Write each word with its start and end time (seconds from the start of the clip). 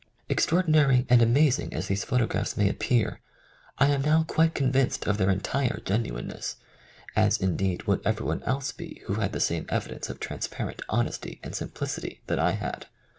Extraordinary 0.29 1.05
and 1.09 1.21
amazing 1.21 1.75
as 1.75 1.85
these 1.87 2.03
photographs 2.03 2.57
may 2.57 2.67
appear, 2.67 3.19
I 3.77 3.85
am 3.89 4.01
now 4.01 4.23
quite 4.23 4.55
convinced 4.55 5.05
of 5.05 5.19
their 5.19 5.29
entire 5.29 5.79
genuineness, 5.85 6.55
as 7.15 7.37
in 7.37 7.55
deed 7.55 7.83
would 7.83 8.01
everyone 8.03 8.41
else 8.41 8.71
be 8.71 9.03
who 9.05 9.13
had 9.19 9.31
the 9.31 9.39
same 9.39 9.67
evidence 9.69 10.09
of 10.09 10.19
transparent 10.19 10.81
honesty 10.89 11.39
and 11.43 11.53
simplicity 11.53 12.23
that 12.25 12.39
I 12.39 12.53
had. 12.53 12.87